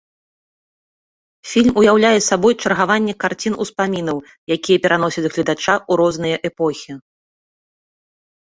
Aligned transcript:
Фільм 1.51 1.73
уяўляе 1.81 2.13
сабой 2.29 2.53
чаргаванне 2.63 3.13
карцін-успамінаў, 3.25 4.17
якія 4.57 4.77
пераносяць 4.89 5.27
гледача 5.33 5.73
ў 5.89 5.91
розныя 6.05 6.37
эпохі. 6.53 6.91